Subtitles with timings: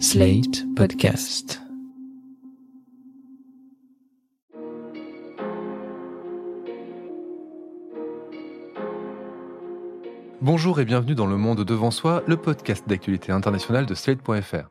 [0.00, 1.62] Slate Podcast.
[10.40, 14.68] Bonjour et bienvenue dans Le Monde Devant Soi, le podcast d'actualité internationale de Slate.fr.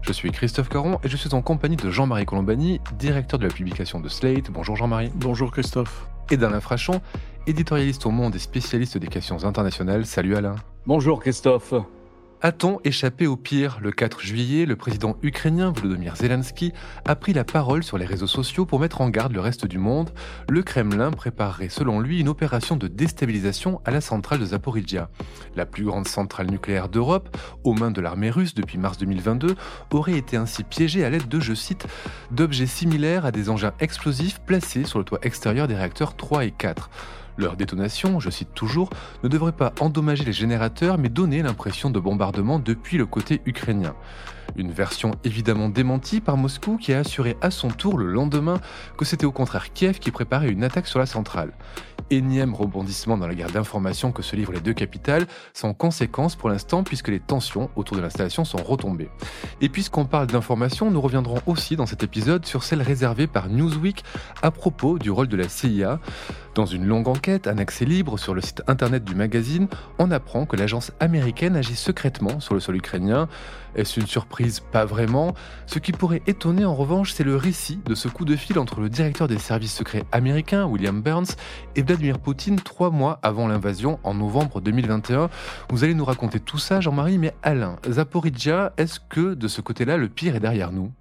[0.00, 3.52] Je suis Christophe Caron et je suis en compagnie de Jean-Marie Colombani, directeur de la
[3.52, 4.50] publication de Slate.
[4.50, 5.12] Bonjour Jean-Marie.
[5.14, 6.08] Bonjour Christophe.
[6.30, 7.02] Et d'Alain Frachon,
[7.46, 10.06] éditorialiste au Monde et spécialiste des questions internationales.
[10.06, 10.56] Salut Alain.
[10.86, 11.74] Bonjour Christophe.
[12.44, 16.74] A-t-on échappé au pire Le 4 juillet, le président ukrainien Volodymyr Zelensky
[17.06, 19.78] a pris la parole sur les réseaux sociaux pour mettre en garde le reste du
[19.78, 20.10] monde.
[20.50, 25.08] Le Kremlin préparerait selon lui une opération de déstabilisation à la centrale de Zaporizhia.
[25.56, 29.54] La plus grande centrale nucléaire d'Europe, aux mains de l'armée russe depuis mars 2022,
[29.90, 31.86] aurait été ainsi piégée à l'aide de, je cite,
[32.30, 36.50] d'objets similaires à des engins explosifs placés sur le toit extérieur des réacteurs 3 et
[36.50, 36.90] 4.
[37.36, 38.90] Leur détonation, je cite toujours,
[39.24, 43.94] ne devrait pas endommager les générateurs mais donner l'impression de bombardement depuis le côté ukrainien.
[44.56, 48.60] Une version évidemment démentie par Moscou qui a assuré à son tour le lendemain
[48.96, 51.52] que c'était au contraire Kiev qui préparait une attaque sur la centrale.
[52.10, 56.48] Énième rebondissement dans la guerre d'information que se livrent les deux capitales, sans conséquence pour
[56.48, 59.10] l'instant puisque les tensions autour de l'installation sont retombées.
[59.60, 64.04] Et puisqu'on parle d'information, nous reviendrons aussi dans cet épisode sur celle réservée par Newsweek
[64.42, 66.00] à propos du rôle de la CIA.
[66.54, 69.66] Dans une longue enquête, un accès libre sur le site internet du magazine,
[69.98, 73.28] on apprend que l'agence américaine agit secrètement sur le sol ukrainien.
[73.74, 75.34] Est-ce une surprise Pas vraiment.
[75.66, 78.80] Ce qui pourrait étonner en revanche, c'est le récit de ce coup de fil entre
[78.80, 81.36] le directeur des services secrets américains, William Burns,
[81.76, 85.30] et Vladimir Poutine trois mois avant l'invasion en novembre 2021.
[85.70, 89.96] Vous allez nous raconter tout ça, Jean-Marie, mais Alain, Zaporizhia, est-ce que de ce côté-là,
[89.96, 90.92] le pire est derrière nous?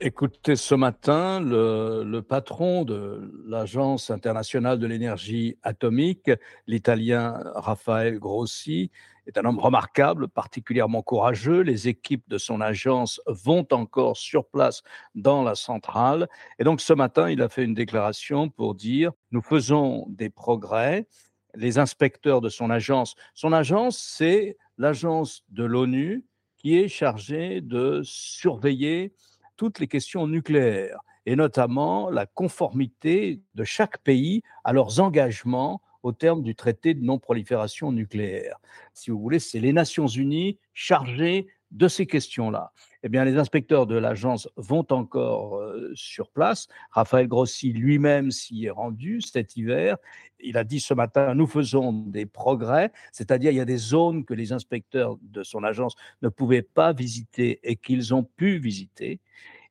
[0.00, 6.30] Écoutez, ce matin, le, patron de l'Agence internationale de l'énergie atomique,
[6.68, 8.92] l'italien Raphaël Grossi,
[9.26, 11.62] est un homme remarquable, particulièrement courageux.
[11.62, 14.84] Les équipes de son agence vont encore sur place
[15.16, 16.28] dans la centrale.
[16.60, 21.08] Et donc ce matin, il a fait une déclaration pour dire, nous faisons des progrès.
[21.56, 26.24] Les inspecteurs de son agence, son agence, c'est l'agence de l'ONU
[26.56, 29.12] qui est chargée de surveiller
[29.58, 36.12] toutes les questions nucléaires et notamment la conformité de chaque pays à leurs engagements au
[36.12, 38.60] terme du traité de non-prolifération nucléaire.
[38.94, 42.72] Si vous voulez, c'est les Nations Unies chargées de ces questions-là.
[43.02, 46.66] Eh bien, les inspecteurs de l'agence vont encore euh, sur place.
[46.90, 49.96] Raphaël Grossi lui-même s'y est rendu cet hiver.
[50.40, 54.24] Il a dit ce matin, nous faisons des progrès, c'est-à-dire il y a des zones
[54.24, 59.20] que les inspecteurs de son agence ne pouvaient pas visiter et qu'ils ont pu visiter.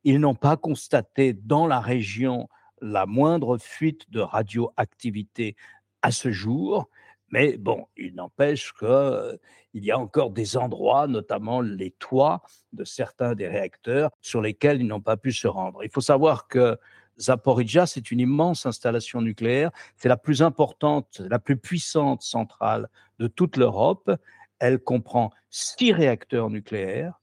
[0.04, 2.48] Ils n'ont pas constaté dans la région
[2.82, 5.56] la moindre fuite de radioactivité
[6.02, 6.90] à ce jour.
[7.30, 9.38] Mais bon, il n'empêche qu'il euh,
[9.74, 12.42] y a encore des endroits, notamment les toits
[12.74, 15.84] de certains des réacteurs, sur lesquels ils n'ont pas pu se rendre.
[15.84, 16.78] Il faut savoir que
[17.20, 19.72] Zaporizhia, c'est une immense installation nucléaire.
[19.96, 22.90] C'est la plus importante, la plus puissante centrale
[23.20, 24.12] de toute l'Europe.
[24.60, 27.20] Elle comprend six réacteurs nucléaires,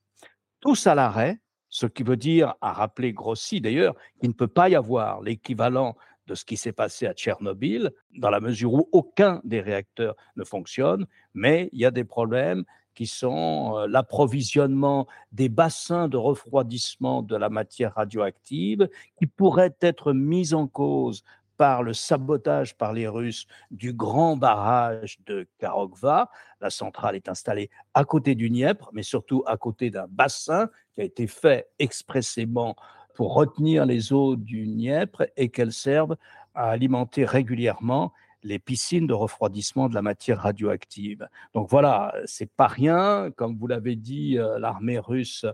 [0.61, 4.69] tous à l'arrêt, ce qui veut dire, à rappeler Grossi d'ailleurs, qu'il ne peut pas
[4.69, 5.97] y avoir l'équivalent
[6.27, 10.45] de ce qui s'est passé à Tchernobyl, dans la mesure où aucun des réacteurs ne
[10.45, 12.65] fonctionne, mais il y a des problèmes
[12.95, 20.13] qui sont euh, l'approvisionnement des bassins de refroidissement de la matière radioactive, qui pourraient être
[20.13, 21.25] mis en cause
[21.57, 26.31] par le sabotage par les Russes du grand barrage de Karokva.
[26.61, 31.03] La centrale est installée à côté du Dniepr, mais surtout à côté d'un bassin qui
[31.03, 32.75] a été fait expressément
[33.15, 36.17] pour retenir les eaux du Dniepr et qu'elles servent
[36.55, 41.27] à alimenter régulièrement les piscines de refroidissement de la matière radioactive.
[41.55, 43.31] Donc voilà, c'est pas rien.
[43.37, 45.47] Comme vous l'avez dit, euh, l'armée russe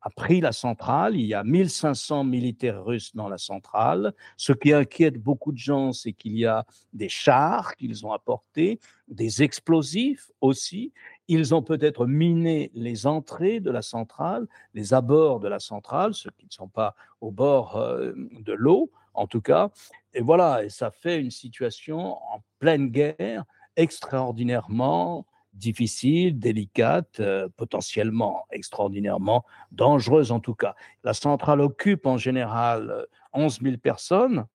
[0.00, 1.16] a pris la centrale.
[1.16, 4.14] Il y a 1500 militaires russes dans la centrale.
[4.36, 8.78] Ce qui inquiète beaucoup de gens, c'est qu'il y a des chars qu'ils ont apportés,
[9.08, 10.92] des explosifs aussi.
[11.28, 16.30] Ils ont peut-être miné les entrées de la centrale, les abords de la centrale, ceux
[16.38, 19.70] qui ne sont pas au bord euh, de l'eau, en tout cas.
[20.14, 23.44] Et voilà, et ça fait une situation en pleine guerre
[23.76, 30.74] extraordinairement difficile, délicate, euh, potentiellement extraordinairement dangereuse en tout cas.
[31.04, 34.46] La centrale occupe en général 11 000 personnes.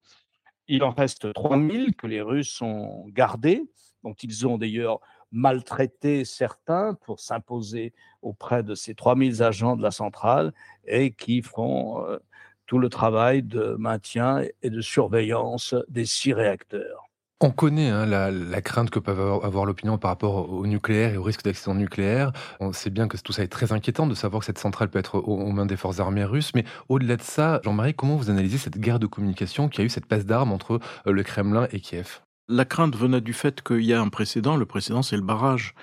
[0.66, 3.62] Il en reste 3 000 que les Russes ont gardés,
[4.02, 5.00] dont ils ont d'ailleurs
[5.34, 7.92] maltraité certains pour s'imposer
[8.22, 10.54] auprès de ces 3 000 agents de la centrale
[10.86, 12.18] et qui font euh,
[12.66, 17.10] tout le travail de maintien et de surveillance des six réacteurs.
[17.40, 21.22] On connaît hein, la, crainte que peut avoir, l'opinion par rapport au nucléaire et au
[21.22, 22.32] risque d'accident nucléaire.
[22.58, 24.98] On sait bien que tout ça est très inquiétant de savoir que cette centrale peut
[24.98, 26.52] être aux, mains des forces armées russes.
[26.54, 29.90] Mais au-delà de ça, Jean-Marie, comment vous analysez cette guerre de communication qui a eu
[29.90, 32.23] cette passe d'armes entre euh, le Kremlin et Kiev?
[32.48, 34.56] La crainte venait du fait qu'il y a un précédent.
[34.56, 35.74] Le précédent, c'est le barrage,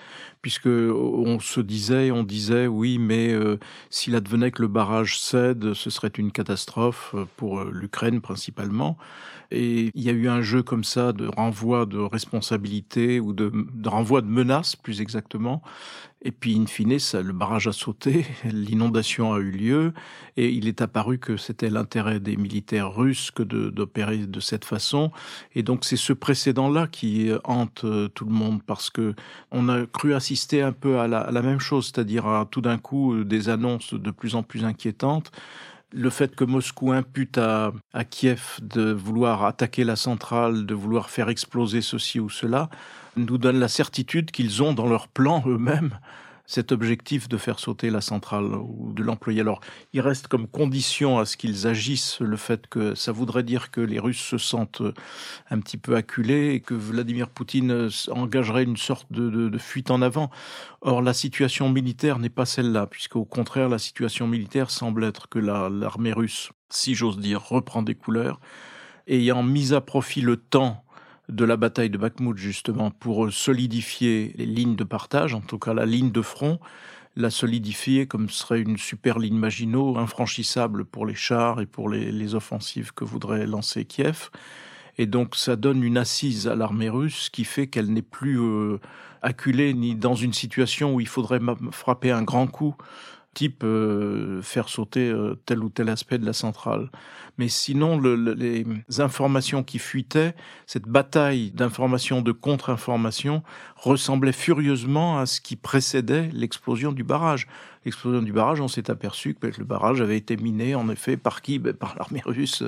[0.42, 3.60] puisque on se disait, on disait, oui, mais euh,
[3.90, 8.98] s'il advenait que le barrage cède, ce serait une catastrophe euh, pour l'Ukraine principalement.
[9.52, 13.52] Et il y a eu un jeu comme ça de renvoi de responsabilité ou de,
[13.54, 15.62] de renvoi de menaces, plus exactement.
[16.24, 19.94] Et puis, in fine, ça, le barrage a sauté, l'inondation a eu lieu,
[20.38, 25.12] et il est apparu que c'était l'intérêt des militaires russes que d'opérer de, cette façon.
[25.56, 29.16] Et donc, c'est ce précédent-là qui hante euh, tout le monde, parce que
[29.50, 30.31] on a cru assister
[30.62, 33.94] un peu à la, à même chose, c'est-à-dire à tout d'un coup euh, des annonces
[33.94, 35.32] de plus en plus inquiétantes.
[35.94, 37.74] Le fait que Moscou impute à,
[38.10, 42.70] Kiev de vouloir attaquer la centrale, de vouloir faire exploser ceci ou cela,
[43.18, 46.00] nous donne la certitude qu'ils ont dans leur plan eux-mêmes
[46.52, 49.40] cet objectif de faire sauter la centrale ou de l'employer.
[49.40, 49.62] Alors,
[49.94, 53.80] il reste comme condition à ce qu'ils agissent le fait que ça voudrait dire que
[53.80, 54.82] les Russes se sentent
[55.50, 60.30] un petit peu acculés et que Vladimir Poutine engagerait une sorte de, fuite en avant.
[60.82, 65.40] Or, la situation militaire n'est pas celle-là, puisqu'au contraire, la situation militaire semble être que
[65.40, 68.42] l'armée russe, si j'ose dire, reprend des couleurs,
[69.08, 70.84] ayant mis à profit le temps
[71.32, 75.74] de la bataille de Bakhmut, justement, pour solidifier les lignes de partage, en tout cas
[75.74, 76.60] la ligne de front,
[77.16, 82.36] la solidifier comme serait une super ligne Maginot, infranchissable pour les chars et pour les,
[82.36, 84.30] offensives que voudrait lancer Kiev.
[84.98, 88.80] Et donc ça donne une assise à l'armée russe qui fait qu'elle n'est plus euh,
[89.22, 91.40] acculée ni dans une situation où il faudrait
[91.72, 92.76] frapper un grand coup
[93.34, 96.90] type euh, faire sauter euh, tel ou tel aspect de la centrale.
[97.38, 98.66] Mais sinon, les
[99.00, 100.36] informations qui fuitaient,
[100.68, 103.42] cette bataille d'informations, de contre-informations,
[103.78, 107.48] ressemblait furieusement à ce qui précédait l'explosion du barrage.
[107.84, 111.42] L'explosion du barrage, on s'est aperçu que le barrage avait été miné, en effet, par
[111.42, 111.58] qui?
[111.58, 112.64] Ben, Par l'armée russe,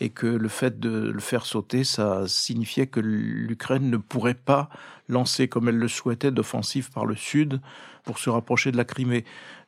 [0.00, 4.68] et que le fait de le faire sauter, ça signifiait que l'Ukraine ne pourrait pas
[5.08, 7.60] lancer, comme elle le souhaitait, d'offensive par le sud
[8.04, 9.24] pour se rapprocher de la Crimée.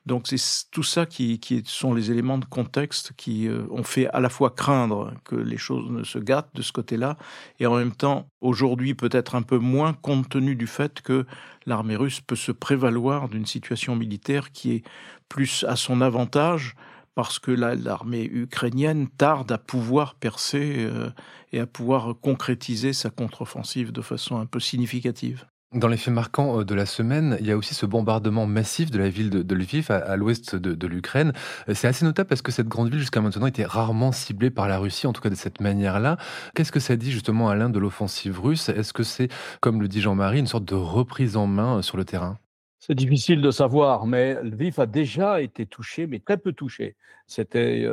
[0.06, 4.20] Donc c'est tout ça qui, sont les éléments de contexte qui euh, ont fait à
[4.20, 7.18] la fois craindre que les choses ne se gâtent de ce côté-là,
[7.60, 11.26] et en même temps, aujourd'hui peut-être un peu moins compte tenu du fait que
[11.66, 14.84] l'armée russe peut se prévaloir d'une situation militaire qui est
[15.28, 16.74] plus à son avantage
[17.14, 21.10] parce que l'armée ukrainienne tarde à pouvoir percer euh,
[21.52, 25.44] et à pouvoir concrétiser sa contre-offensive de façon un peu significative.
[25.74, 28.90] Dans les faits marquants euh, de la semaine, il y a aussi ce bombardement massif
[28.90, 31.34] de la ville de, Lviv à, l'ouest de, l'Ukraine.
[31.68, 34.66] Euh, c'est assez notable parce que cette grande ville jusqu'à maintenant était rarement ciblée par
[34.66, 36.16] la Russie, en tout cas de cette manière-là.
[36.54, 38.70] Qu'est-ce que ça dit justement Alain de l'offensive russe?
[38.70, 39.28] Est-ce que c'est,
[39.60, 42.38] comme le dit Jean-Marie, une sorte de reprise en main euh, sur le terrain?
[42.78, 46.96] C'est difficile de savoir, mais Lviv a déjà été touché, mais très peu touché.
[47.26, 47.84] C'était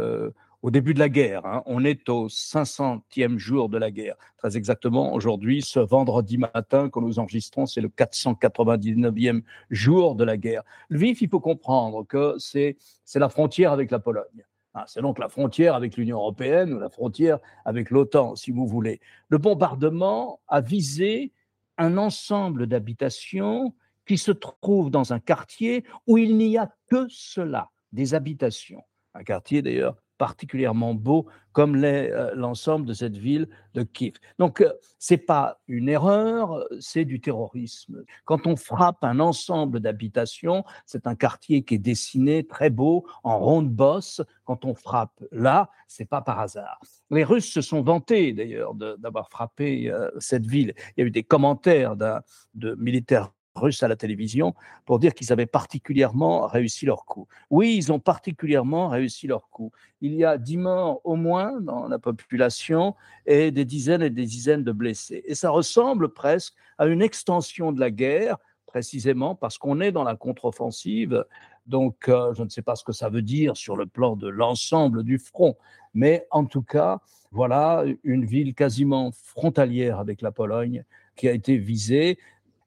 [0.66, 1.46] au début de la guerre.
[1.46, 1.62] Hein.
[1.68, 4.16] On est au 500e jour de la guerre.
[4.38, 10.38] Très exactement, aujourd'hui, ce vendredi matin que nous enregistrons, c'est le 499e jour de la
[10.38, 10.64] guerre.
[10.90, 12.78] Lviv, il faut comprendre que c'est
[13.14, 14.44] la frontière avec la Pologne.
[14.74, 18.66] Hein, c'est donc la frontière avec l'Union européenne ou la frontière avec l'OTAN, si vous
[18.66, 19.00] voulez.
[19.30, 21.32] Le bombardement a visé
[21.78, 23.76] un ensemble d'habitations
[24.08, 28.82] qui se trouvent dans un quartier où il n'y a que cela, des habitations.
[29.14, 34.16] Un quartier d'ailleurs particulièrement beau, comme l'est euh, l'ensemble de cette ville de Kiev.
[34.40, 38.04] Donc, euh, ce n'est pas une erreur, c'est du terrorisme.
[38.26, 43.40] Quand on frappe un ensemble d'habitations, c'est un quartier qui est dessiné très beau, en
[43.40, 44.22] ronde bosse.
[44.44, 46.80] Quand on frappe là, c'est pas par hasard.
[47.10, 50.74] Les Russes se sont vantés d'ailleurs d'avoir frappé euh, cette ville.
[50.98, 54.54] Il y a eu des commentaires de militaires russes à la télévision
[54.86, 57.28] pour dire qu'ils avaient particulièrement réussi leur coup.
[57.50, 59.72] Oui, ils ont particulièrement réussi leur coup.
[60.02, 62.96] Il y a dix morts au moins dans la population
[63.26, 65.24] et des dizaines et des dizaines de blessés.
[65.26, 70.04] Et ça ressemble presque à une extension de la guerre, précisément parce qu'on est dans
[70.04, 71.26] la contre-offensive.
[71.66, 74.28] Donc, euh, je ne sais pas ce que ça veut dire sur le plan de
[74.28, 75.56] l'ensemble du front,
[75.94, 77.00] mais en tout cas,
[77.32, 80.84] voilà une ville quasiment frontalière avec la Pologne
[81.16, 82.18] qui a été visée.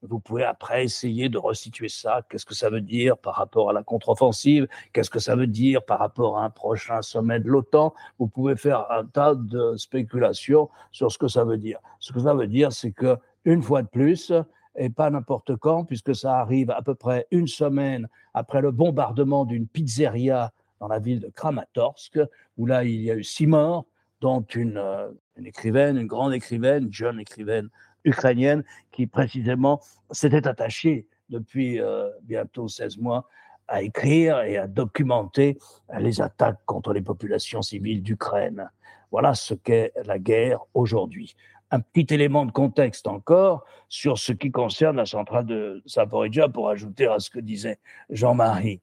[0.03, 2.23] Vous pouvez après essayer de resituer ça.
[2.29, 4.69] Qu'est-ce que ça veut dire par rapport à la contre-offensive?
[4.93, 7.93] Qu'est-ce que ça veut dire par rapport à un prochain sommet de l'OTAN?
[8.19, 11.81] Vous pouvez faire un tas de spéculations sur ce que ça veut dire.
[11.99, 14.33] Ce que ça veut dire, c'est que une fois de plus,
[14.77, 19.45] et pas n'importe quand, puisque ça arrive à peu près une semaine après le bombardement
[19.45, 22.21] d'une pizzeria dans la ville de Kramatorsk,
[22.57, 23.85] où là il y a eu six morts,
[24.21, 27.69] dont une, euh, une écrivaine, une grande écrivaine, jeune écrivaine
[28.05, 33.29] ukrainienne qui précisément s'était attachée depuis euh, bientôt 16 mois
[33.69, 35.59] à écrire et à documenter
[35.99, 38.71] les attaques contre les populations civiles d'Ukraine.
[39.11, 41.37] Voilà ce qu'est la guerre aujourd'hui.
[41.71, 46.71] Un petit élément de contexte encore sur ce qui concerne la centrale de Zaporizhia pour
[46.71, 47.79] ajouter à ce que disait
[48.09, 48.81] Jean-Marie.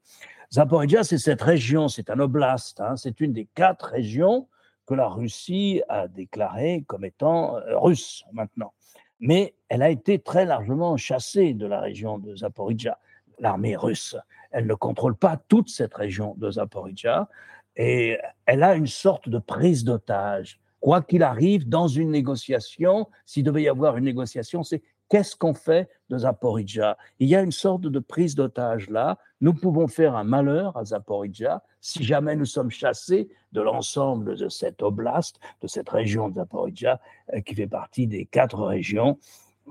[0.52, 4.48] Zaporizhia, c'est cette région, c'est un oblast, hein, c'est une des quatre régions
[4.86, 8.72] que la Russie a déclarées comme étant euh, russe maintenant.
[9.20, 12.98] Mais elle a été très largement chassée de la région de Zaporizhia.
[13.38, 14.16] L'armée russe,
[14.50, 17.28] elle ne contrôle pas toute cette région de Zaporizhia
[17.76, 20.58] et elle a une sorte de prise d'otage.
[20.80, 25.54] Quoi qu'il arrive, dans une négociation, s'il devait y avoir une négociation, c'est Qu'est-ce qu'on
[25.54, 29.18] fait de Zaporizhia Il y a une sorte de prise d'otage là.
[29.40, 34.48] Nous pouvons faire un malheur à Zaporizhia si jamais nous sommes chassés de l'ensemble de
[34.48, 37.00] cette oblast, de cette région de Zaporizhia,
[37.34, 39.18] euh, qui fait partie des quatre régions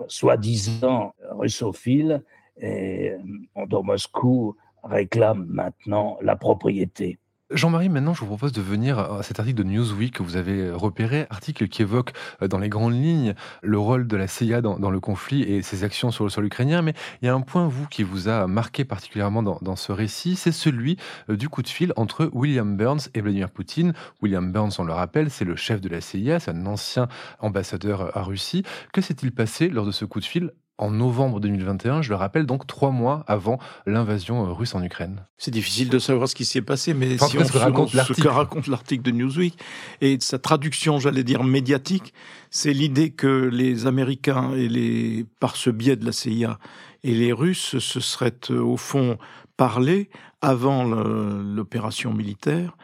[0.07, 2.23] soi-disant russophiles,
[2.57, 7.19] et euh, dont Moscou réclame maintenant la propriété.
[7.51, 10.71] Jean-Marie, maintenant, je vous propose de venir à cet article de Newsweek que vous avez
[10.71, 12.11] repéré, article qui évoque
[12.41, 15.83] euh, dans les grandes lignes le rôle de la CIA dans, le conflit et ses
[15.83, 16.81] actions sur le sol ukrainien.
[16.81, 20.35] Mais il y a un point, vous, qui vous a marqué particulièrement dans, ce récit,
[20.35, 20.97] c'est celui
[21.29, 23.93] euh, du coup de fil entre William Burns et Vladimir Poutine.
[24.23, 28.17] William Burns, on le rappelle, c'est le chef de la CIA, c'est un ancien ambassadeur
[28.17, 28.63] à Russie.
[28.91, 32.45] Que s'est-il passé lors de ce coup de fil en novembre 2021, je le rappelle,
[32.45, 35.25] donc trois mois avant l'invasion euh, russe en Ukraine.
[35.37, 38.27] C'est difficile de savoir ce qui s'est passé, mais si on ce, raconte ce que
[38.27, 39.57] raconte l'article de Newsweek
[40.01, 42.13] et sa traduction, j'allais dire médiatique,
[42.49, 46.59] c'est l'idée que les Américains et les, par ce biais de la CIA
[47.03, 49.17] et les Russes se seraient euh, au fond
[49.55, 50.09] parlé
[50.41, 52.75] avant l'opération militaire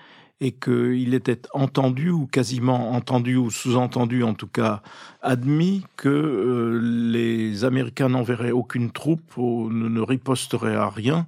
[0.42, 4.82] et qu'il était entendu ou quasiment entendu ou sous-entendu en tout cas
[5.22, 11.28] admis que euh, les Américains n'enverraient aucune troupe ou ne riposteraient à rien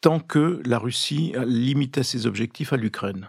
[0.00, 3.28] tant que la Russie limitait ses objectifs à l'Ukraine.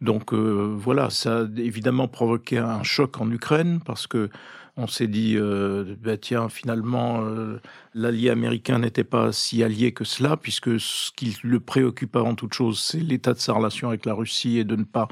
[0.00, 4.30] Donc euh, voilà, ça a évidemment provoqué un choc en Ukraine parce que
[4.78, 7.60] on s'est dit, euh, bah, tiens, finalement, euh,
[7.94, 12.54] l'allié américain n'était pas si allié que cela, puisque ce qui le préoccupe avant toute
[12.54, 15.08] chose, c'est l'état de sa relation avec la Russie et de ne pas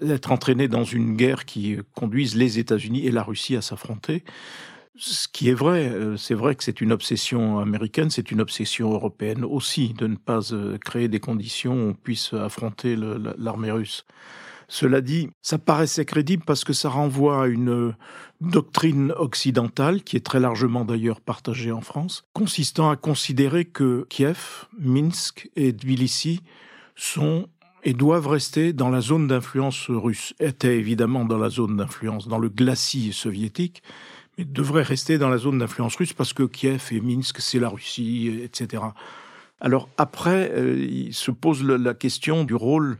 [0.00, 4.24] être entraîné dans une guerre qui conduise les États-Unis et la Russie à s'affronter.
[4.98, 8.92] Ce qui est vrai, euh, c'est vrai que c'est une obsession américaine, c'est une obsession
[8.92, 10.40] européenne aussi, de ne pas
[10.84, 12.96] créer des conditions où on puisse affronter
[13.38, 14.06] l'armée russe.
[14.68, 17.94] Cela dit, ça paraissait crédible parce que ça renvoie à une
[18.40, 24.66] doctrine occidentale, qui est très largement d'ailleurs partagée en France, consistant à considérer que Kiev,
[24.78, 26.40] Minsk et Tbilissi
[26.96, 27.48] sont
[27.84, 32.38] et doivent rester dans la zone d'influence russe, étaient évidemment dans la zone d'influence, dans
[32.38, 33.82] le glacis soviétique,
[34.38, 37.68] mais devraient rester dans la zone d'influence russe parce que Kiev et Minsk, c'est la
[37.68, 38.82] Russie, etc.
[39.60, 42.98] Alors après, euh, il se pose la question du rôle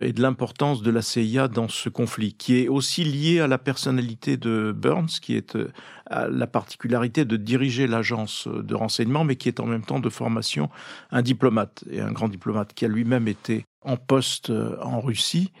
[0.00, 3.58] et de l'importance de la CIA dans ce conflit, qui est aussi lié à la
[3.58, 5.72] personnalité de Burns, qui est euh,
[6.06, 10.08] à la particularité de diriger l'agence de renseignement, mais qui est en même temps de
[10.08, 10.70] formation
[11.10, 15.52] un diplomate, et un grand diplomate, qui a lui-même été en poste euh, en Russie,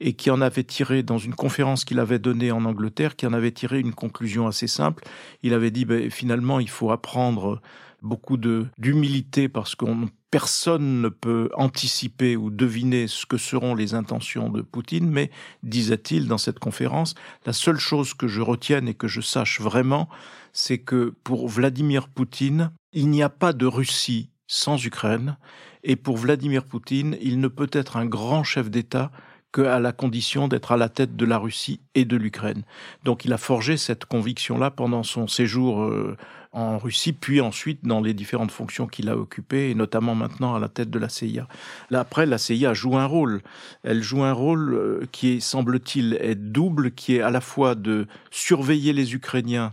[0.00, 3.32] et qui en avait tiré, dans une conférence qu'il avait donnée en Angleterre, qui en
[3.32, 5.04] avait tiré une conclusion assez simple.
[5.42, 7.60] Il avait dit, ben, finalement, il faut apprendre
[8.02, 14.50] beaucoup d'humilité parce qu'on personne ne peut anticiper ou deviner ce que seront les intentions
[14.50, 15.30] de Poutine, mais,
[15.62, 17.14] disait-il dans cette conférence,
[17.46, 20.08] la seule chose que je retienne et que je sache vraiment,
[20.52, 25.36] c'est que pour Vladimir Poutine, il n'y a pas de Russie sans Ukraine,
[25.82, 29.10] et pour Vladimir Poutine, il ne peut être un grand chef d'État
[29.56, 32.62] qu'à la condition d'être à la tête de la Russie et de l'Ukraine.
[33.04, 36.16] Donc il a forgé cette conviction-là pendant son séjour euh,
[36.52, 40.60] en Russie, puis ensuite dans les différentes fonctions qu'il a occupées, et notamment maintenant à
[40.60, 41.48] la tête de la CIA.
[41.90, 43.42] Là, après, la CIA joue un rôle.
[43.82, 48.06] Elle joue un rôle euh, qui semble-t-il, est double, qui est à la fois de
[48.30, 49.72] surveiller les Ukrainiens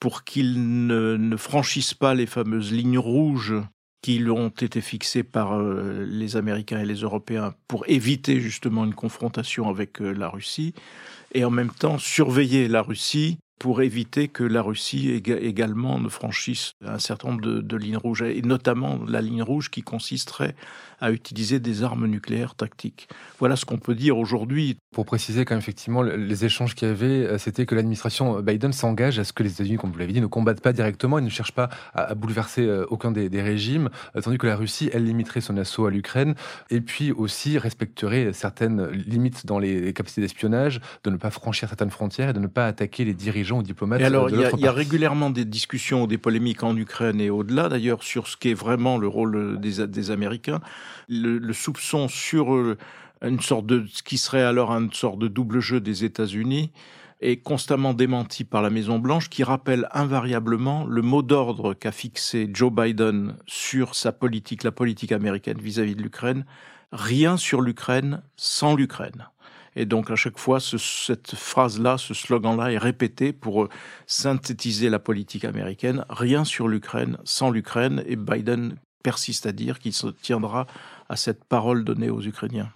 [0.00, 3.54] pour qu'ils ne franchissent pas les fameuses lignes rouges
[4.04, 8.92] qui ont été fixées par euh, les Américains et les Européens pour éviter justement une
[8.92, 10.74] confrontation avec euh, la Russie,
[11.32, 16.72] et en même temps surveiller la Russie pour éviter que la Russie également ne franchisse
[16.84, 20.54] un certain nombre de, lignes rouges, et notamment la ligne rouge qui consisterait
[21.00, 23.08] à utiliser des armes nucléaires tactiques.
[23.38, 24.76] Voilà ce qu'on peut dire aujourd'hui.
[24.92, 28.72] Pour préciser quand même effectivement, les échanges qu'il y avait, euh, c'était que l'administration Biden
[28.72, 31.22] s'engage à ce que les États-Unis, comme vous l'avez dit, ne combattent pas directement et
[31.22, 35.04] ne cherchent pas à, bouleverser euh, aucun des, régimes, euh, tandis que la Russie, elle
[35.04, 36.34] limiterait son assaut à l'Ukraine
[36.70, 41.90] et puis aussi respecterait certaines limites dans les capacités d'espionnage, de ne pas franchir certaines
[41.90, 44.00] frontières et de ne pas attaquer les dirigeants dirigeants ou diplomates.
[44.00, 48.02] Et alors, il y, a régulièrement des discussions, des polémiques en Ukraine et au-delà, d'ailleurs,
[48.02, 50.60] sur ce qu'est vraiment le rôle des, des Américains.
[51.08, 52.76] Le, soupçon sur euh,
[53.22, 56.72] une sorte de ce qui serait alors une sorte de double jeu des États-Unis
[57.20, 62.50] est constamment démenti par la Maison Blanche, qui rappelle invariablement le mot d'ordre qu'a fixé
[62.52, 66.44] Joe Biden sur sa politique, la politique américaine vis-à-vis -vis de l'Ukraine.
[66.92, 69.28] Rien sur l'Ukraine sans l'Ukraine.
[69.76, 73.68] Et donc à chaque fois, ce, cette phrase-là, ce slogan-là est répété pour euh,
[74.06, 76.04] synthétiser la politique américaine.
[76.08, 78.02] Rien sur l'Ukraine sans l'Ukraine.
[78.06, 80.66] Et Biden persiste à dire qu'il se tiendra
[81.08, 82.70] à cette parole donnée aux Ukrainiens.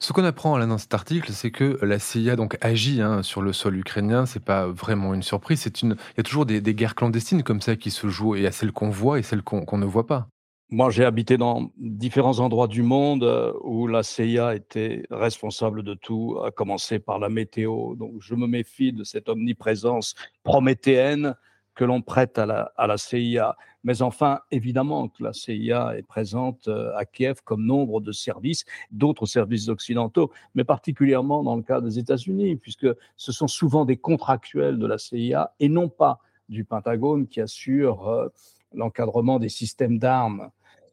[0.00, 3.42] Ce qu'on apprend là dans cet article, c'est que la CIA donc agit hein, sur
[3.42, 4.26] le sol ukrainien.
[4.26, 5.60] C'est pas vraiment une surprise.
[5.60, 5.96] C'est une.
[6.12, 8.36] Il y a toujours des, des, guerres clandestines comme ça qui se jouent.
[8.36, 10.28] Et il y a celles qu'on voit et celles qu'on ne voit pas.
[10.70, 15.94] Moi, j'ai habité dans différents endroits du monde euh, où la CIA était responsable de
[15.94, 17.94] tout, à commencer par la météo.
[17.94, 21.34] Donc, je me méfie de cette omniprésence prométhéenne
[21.74, 23.56] que l'on prête à la, CIA.
[23.82, 28.66] Mais enfin, évidemment que la CIA est présente euh, à Kiev comme nombre de services,
[28.90, 33.96] d'autres services occidentaux, mais particulièrement dans le cas des États-Unis, puisque ce sont souvent des
[33.96, 36.18] contractuels de la CIA et non pas
[36.50, 38.28] du Pentagone qui assure euh,
[38.74, 40.50] l'encadrement des systèmes d'armes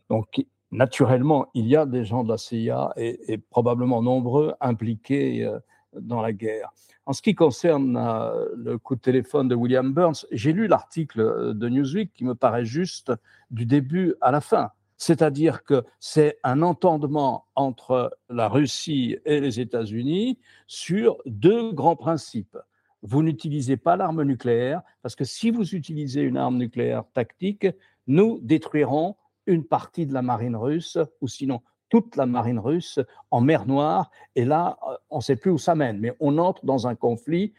[0.10, 5.60] donc, naturellement, il y a des gens de la CIA et, probablement nombreux impliqués euh,
[6.00, 6.72] dans la guerre.
[7.06, 11.22] En ce qui concerne euh, le coup de téléphone de William Burns, j'ai lu l'article
[11.22, 13.12] euh, de Newsweek qui me paraît juste
[13.52, 14.72] du début à la fin.
[14.98, 22.58] C'est-à-dire que c'est un entendement entre la Russie et les États-Unis sur deux grands principes.
[23.02, 27.68] Vous n'utilisez pas l'arme nucléaire parce que si vous utilisez une arme nucléaire tactique,
[28.08, 29.16] nous détruirons
[29.48, 33.00] une partie de la marine russe, ou sinon toute la marine russe
[33.32, 34.12] en mer Noire.
[34.36, 36.96] Et là, euh, on ne sait plus où ça mène, mais on entre dans un
[36.96, 37.54] conflit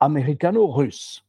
[0.00, 1.24] américano-russe.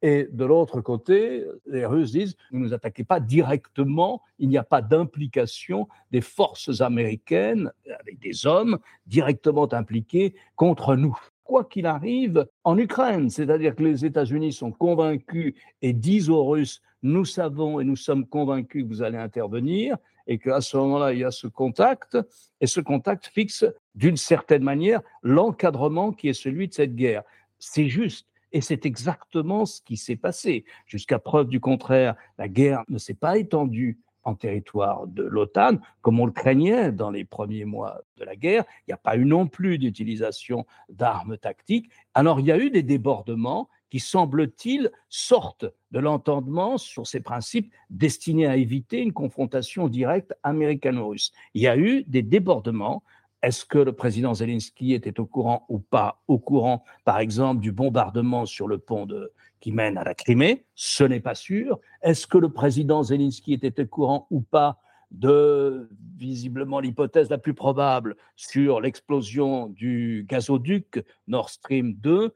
[0.00, 4.62] Et de l'autre côté, les Russes disent, ne nous attaquez pas directement, il n'y a
[4.62, 12.46] pas d'implication des forces américaines, avec des hommes directement impliqués contre nous quoi qu'il arrive
[12.62, 13.30] en Ukraine.
[13.30, 18.26] C'est-à-dire que les États-Unis sont convaincus et disent aux Russes, nous savons et nous sommes
[18.26, 22.18] convaincus que vous allez intervenir et qu'à ce moment-là, il y a ce contact
[22.60, 27.22] et ce contact fixe d'une certaine manière l'encadrement qui est celui de cette guerre.
[27.58, 28.26] C'est juste.
[28.52, 30.66] Et c'est exactement ce qui s'est passé.
[30.86, 36.20] Jusqu'à preuve du contraire, la guerre ne s'est pas étendue en territoire de l'OTAN, comme
[36.20, 38.64] on le craignait dans les premiers mois de la guerre.
[38.86, 41.90] Il n'y a pas eu non plus d'utilisation d'armes tactiques.
[42.14, 47.72] Alors il y a eu des débordements qui, semble-t-il, sortent de l'entendement sur ces principes
[47.88, 51.32] destinés à éviter une confrontation directe américano-russe.
[51.54, 53.02] Il y a eu des débordements.
[53.42, 57.72] Est-ce que le président Zelensky était au courant ou pas au courant, par exemple, du
[57.72, 61.80] bombardement sur le pont de, qui mène à la Crimée, ce n'est pas sûr.
[62.02, 67.54] Est-ce que le président Zelensky était au courant ou pas de, visiblement, l'hypothèse la plus
[67.54, 72.34] probable sur l'explosion du gazoduc Nord Stream 2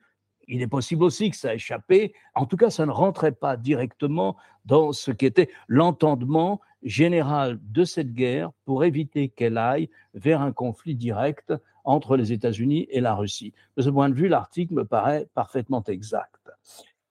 [0.48, 2.14] il est possible aussi que ça a échappé.
[2.34, 7.84] En tout cas, ça ne rentrait pas directement dans ce qui était l'entendement général de
[7.84, 11.54] cette guerre pour éviter qu'elle aille vers un conflit direct
[11.84, 13.54] entre les États-Unis et la Russie.
[13.76, 16.50] De ce point de vue, l'article me paraît parfaitement exact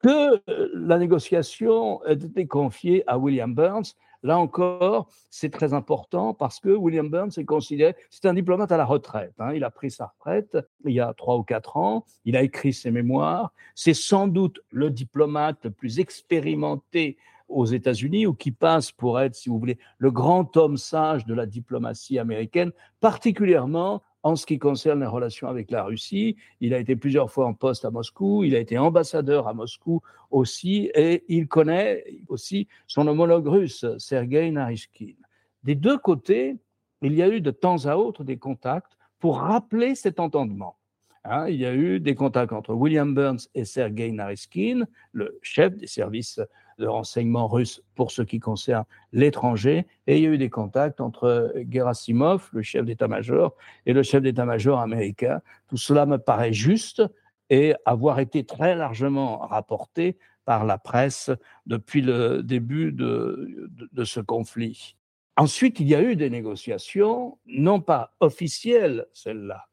[0.01, 0.41] que
[0.73, 3.93] la négociation ait été confiée à William Burns.
[4.23, 8.77] Là encore, c'est très important parce que William Burns est considéré, c'est un diplomate à
[8.77, 9.33] la retraite.
[9.39, 9.53] Hein.
[9.53, 12.05] Il a pris sa retraite il y a trois ou quatre ans.
[12.25, 13.51] Il a écrit ses mémoires.
[13.73, 19.35] C'est sans doute le diplomate le plus expérimenté aux États-Unis ou qui passe pour être,
[19.35, 24.59] si vous voulez, le grand homme sage de la diplomatie américaine, particulièrement en ce qui
[24.59, 26.35] concerne les relations avec la Russie.
[26.59, 30.01] Il a été plusieurs fois en poste à Moscou, il a été ambassadeur à Moscou
[30.29, 35.15] aussi, et il connaît aussi son homologue russe, Sergei Narishkin.
[35.63, 36.57] Des deux côtés,
[37.01, 40.75] il y a eu de temps à autre des contacts pour rappeler cet entendement.
[41.23, 45.75] Hein, il y a eu des contacts entre William Burns et Sergei Narishkin, le chef
[45.75, 46.39] des services
[46.79, 50.99] de renseignement russe pour ce qui concerne l'étranger, et il y a eu des contacts
[50.99, 53.55] entre Gerasimov, le chef d'état-major,
[53.85, 55.41] et le chef d'état-major américain.
[55.67, 57.03] Tout cela me paraît juste
[57.51, 61.29] et avoir été très largement rapporté par la presse
[61.67, 64.95] depuis le début de, de ce conflit.
[65.37, 69.67] Ensuite, il y a eu des négociations, non pas officielles, celles-là,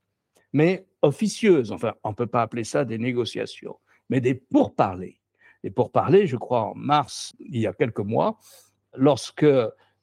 [0.52, 1.72] mais officieuses.
[1.72, 3.76] Enfin, on ne peut pas appeler ça des négociations,
[4.08, 5.20] mais des pourparlers.
[5.64, 8.38] Et pourparlers, je crois, en mars, il y a quelques mois,
[8.94, 9.46] lorsque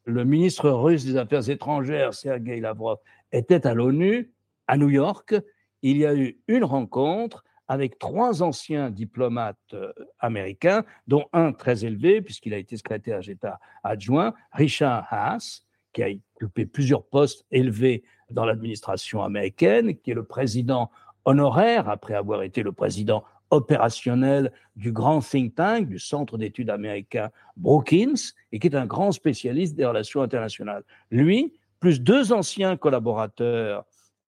[0.05, 2.97] le ministre russe des Affaires étrangères, Sergei Lavrov,
[3.31, 4.31] était à l'ONU,
[4.67, 5.36] à New York,
[5.81, 11.84] il y a eu une rencontre avec trois anciens diplomates euh, américains, dont un très
[11.84, 18.03] élevé, puisqu'il a été secrétaire d'État adjoint, Richard Haas, qui a occupé plusieurs postes élevés
[18.29, 20.89] dans l'administration américaine, qui est le président
[21.25, 27.29] honoraire, après avoir été le président opérationnel du grand think tank, du centre d'études américain
[27.57, 30.83] Brookings, et qui est un grand spécialiste des relations internationales.
[31.11, 33.85] Lui, plus deux anciens collaborateurs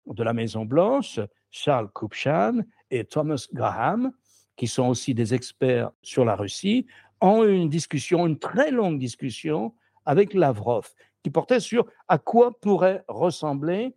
[0.06, 4.12] de la Maison-Blanche, Charles Kupchan et Thomas Graham,
[4.56, 6.86] qui sont aussi des experts sur la Russie,
[7.20, 9.74] ont eu une discussion, une très longue discussion
[10.04, 10.88] avec Lavrov,
[11.22, 13.94] qui portait sur à quoi pourrait ressembler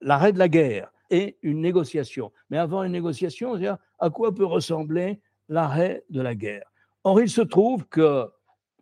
[0.00, 2.32] l'arrêt de la guerre et une négociation.
[2.50, 6.72] Mais avant une négociation, -dire à quoi peut ressembler l'arrêt de la guerre.
[7.04, 8.30] Or, il se trouve que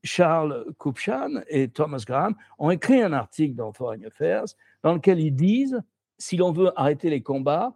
[0.03, 4.46] Charles Kupchan et Thomas Graham ont écrit un article dans Foreign Affairs
[4.83, 5.81] dans lequel ils disent
[6.18, 7.74] si l'on veut arrêter les combats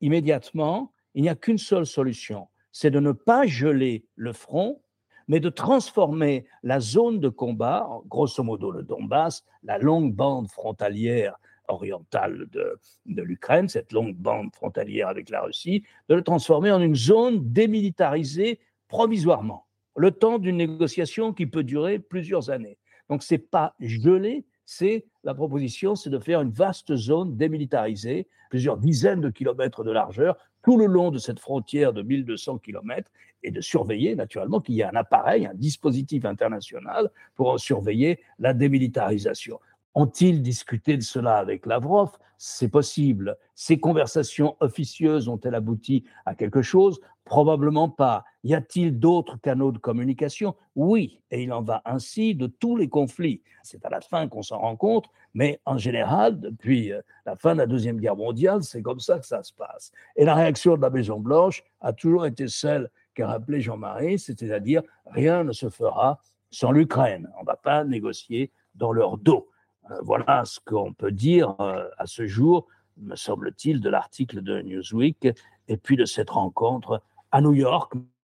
[0.00, 4.82] immédiatement, il n'y a qu'une seule solution, c'est de ne pas geler le front,
[5.28, 11.38] mais de transformer la zone de combat, grosso modo le Donbass, la longue bande frontalière
[11.68, 16.94] orientale de, l'Ukraine, cette longue bande frontalière avec la Russie, de le transformer en une
[16.94, 22.78] zone démilitarisée provisoirement, le temps d'une négociation qui peut durer plusieurs années.
[23.08, 28.28] Donc, ce n'est pas gelé, c'est la proposition, c'est de faire une vaste zone démilitarisée,
[28.50, 33.10] plusieurs dizaines de kilomètres de largeur, tout le long de cette frontière de 1200 kilomètres,
[33.44, 38.54] et de surveiller naturellement qu'il y ait un appareil, un dispositif international pour surveiller la
[38.54, 39.60] démilitarisation.
[39.94, 42.18] Ont-ils discuté de cela avec Lavrov?
[42.36, 43.36] C'est possible.
[43.54, 47.00] Ces conversations officieuses ont-elles abouti à quelque chose?
[47.24, 48.24] Probablement pas.
[48.42, 50.54] Y a-t-il d'autres canaux de communication?
[50.74, 53.40] Oui, et il en va ainsi de tous les conflits.
[53.62, 57.54] C'est à la fin qu'on s'en rend compte, mais en général, depuis euh, la fin
[57.54, 59.90] de la Deuxième Guerre mondiale, c'est comme ça que ça se passe.
[60.16, 65.44] Et la réaction de la Maison-Blanche a toujours été celle qu'a rappelé Jean-Marie, c'est-à-dire rien
[65.44, 67.30] ne se fera sans l'Ukraine.
[67.38, 69.48] On ne va pas négocier dans leur dos.
[69.90, 72.66] Euh, voilà ce qu'on peut dire euh, à ce jour,
[72.96, 75.28] me semble-t-il, de l'article de Newsweek
[75.68, 77.92] et puis de cette rencontre à New York,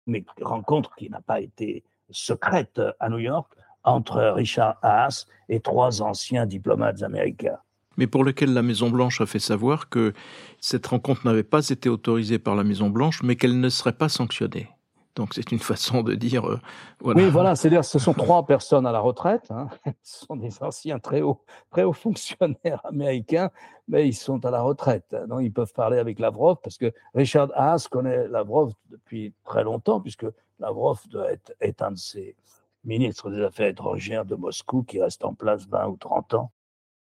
[0.08, 6.02] mais rencontre qui n'a pas été secrète à New York, entre Richard Haas et trois
[6.02, 7.58] anciens diplomates américains.
[7.98, 10.14] Mais pour lequel la Maison-Blanche a fait savoir que
[10.60, 14.70] cette rencontre n'avait pas été autorisée par la Maison-Blanche, mais qu'elle ne serait pas sanctionnée.
[15.18, 16.48] Donc c'est une façon de dire.
[16.48, 16.60] Euh,
[17.00, 17.24] voilà.
[17.24, 19.50] Oui, voilà, c'est-à-dire ce sont trois personnes à la retraite.
[19.50, 19.68] Hein.
[20.04, 23.50] Ce sont des anciens très hauts, très fonctionnaires américains,
[23.88, 25.16] mais ils sont à la retraite.
[25.28, 30.00] Donc ils peuvent parler avec Lavrov parce que Richard Haas connaît Lavrov depuis très longtemps,
[30.00, 30.28] puisque
[30.60, 31.00] Lavrov
[31.30, 32.36] être, est un de ses
[32.84, 36.52] ministres des Affaires étrangères de Moscou qui reste en place 20 ou 30 ans.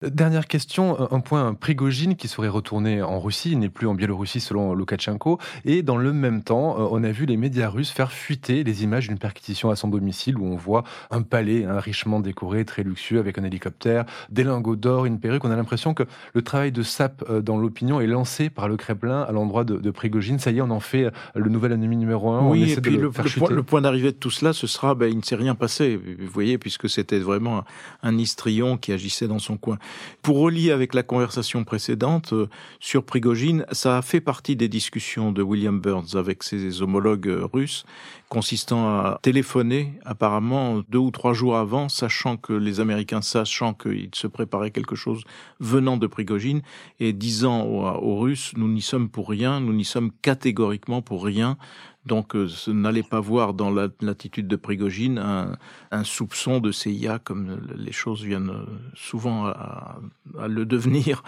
[0.02, 4.40] Dernière question, un point Prigogine qui serait retourné en Russie, il n'est plus en Biélorussie
[4.40, 8.12] selon Loukachenko, et dans le même temps, euh, on a vu les médias russes faire
[8.12, 12.20] fuiter les images d'une perquisition à son domicile où on voit un palais un richement
[12.20, 15.44] décoré, très luxueux, avec un hélicoptère, des lingots d'or, une perruque.
[15.44, 16.02] On a l'impression que
[16.34, 19.76] le travail de sape euh, dans l'opinion est lancé par le Kremlin à l'endroit de,
[19.76, 20.38] de, Prigogine.
[20.38, 22.46] Ça y est, on en fait euh, le nouvel ennemi numéro un.
[22.48, 23.10] Oui, et puis le,
[23.50, 26.30] le, point, d'arrivée de tout cela, ce sera, ben, il ne s'est rien passé, vous
[26.30, 27.64] voyez, puisque c'était vraiment un,
[28.02, 29.78] un histrion qui agissait dans son coin.
[30.22, 32.48] Pour relier avec la conversation précédente euh,
[32.80, 37.46] sur Prigogine, ça a fait partie des discussions de William Burns avec ses homologues euh,
[37.52, 37.84] russes,
[38.28, 44.10] consistant à téléphoner apparemment deux ou trois jours avant, sachant que les Américains, sachant qu'il
[44.14, 45.22] se préparait quelque chose
[45.60, 46.62] venant de Prigogine,
[47.00, 51.56] et disant aux Russes, nous n'y sommes pour rien, nous n'y sommes catégoriquement pour rien,
[52.06, 57.92] donc, euh, n'allez pas voir dans l'attitude de Prigogine un, soupçon de CIA, comme les
[57.92, 59.98] choses viennent euh, souvent à,
[60.46, 61.22] le devenir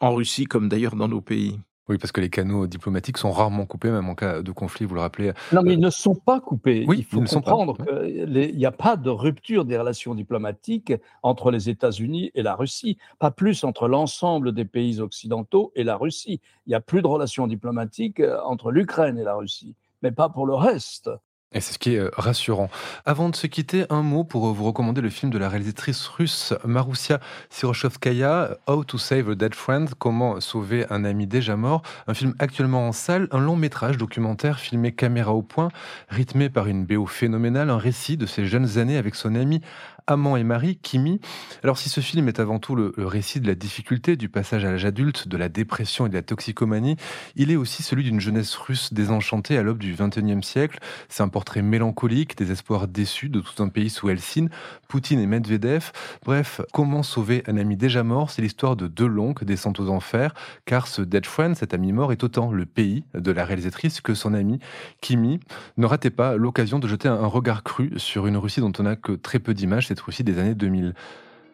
[0.00, 1.58] en Russie, comme d'ailleurs dans nos pays.
[1.88, 4.94] Oui, parce que les canaux diplomatiques sont rarement coupés, même en cas de conflit, vous
[4.94, 5.32] le rappelez.
[5.52, 6.84] Non, mais ils ne sont pas coupés.
[6.86, 11.68] Oui, il faut comprendre qu'il n'y a pas de rupture des relations diplomatiques entre les
[11.68, 16.40] États-Unis et la Russie, pas plus entre l'ensemble des pays occidentaux et la Russie.
[16.66, 20.28] Il n'y a plus de relations diplomatiques euh, entre l'Ukraine et la Russie mais pas
[20.28, 21.10] pour le reste.
[21.54, 22.70] Et c'est ce qui est euh, rassurant.
[23.04, 26.06] Avant de se quitter, un mot pour euh, vous recommander le film de la réalisatrice
[26.08, 31.82] russe Marussia Sirochovskaya, How to Save a Dead Friend, Comment sauver un ami déjà mort.
[32.06, 35.68] Un film actuellement en salle, un long métrage documentaire filmé caméra au point,
[36.08, 39.60] rythmé par une BO phénoménale, un récit de ses jeunes années avec son ami
[40.06, 41.20] Amant et Marie, Kimi.
[41.62, 44.70] Alors si ce film est avant tout le, récit de la difficulté du passage à
[44.70, 46.96] l'âge adulte, de la dépression et de la toxicomanie,
[47.36, 50.78] il est aussi celui d'une jeunesse russe désenchantée à l'aube du XXIe siècle.
[51.08, 54.48] C'est un portrait mélancolique des espoirs déçus de tout un pays sous Helsinki,
[54.88, 55.92] Poutine et Medvedev.
[56.24, 60.34] Bref, comment sauver un ami déjà mort C'est l'histoire de deux longues descentes aux enfers,
[60.64, 64.14] car ce dead friend, cet ami mort, est autant le pays de la réalisatrice que
[64.14, 64.58] son ami
[65.00, 65.40] Kimi.
[65.76, 68.96] Ne ratez pas l'occasion de jeter un regard cru sur une Russie dont on n'a
[68.96, 70.94] que très peu d'images, cette Russie des années 2000.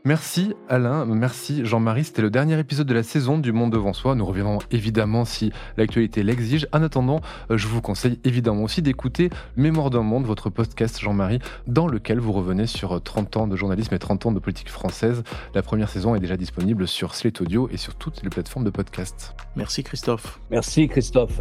[0.04, 2.04] Merci Alain, merci Jean-Marie.
[2.04, 4.14] C'était le dernier épisode de la saison du Monde devant soi.
[4.14, 6.68] Nous reviendrons évidemment si l'actualité l'exige.
[6.72, 7.20] En attendant,
[7.50, 12.20] euh, je vous conseille évidemment aussi d'écouter Mémoire d'un monde, votre podcast Jean-Marie, dans lequel
[12.20, 15.24] vous revenez sur 30 ans de journalisme et 30 ans de politique française.
[15.52, 18.70] La première saison est déjà disponible sur Slate Audio et sur toutes les plateformes de
[18.70, 19.34] podcast.
[19.56, 20.38] Merci Christophe.
[20.50, 21.40] Merci Christophe.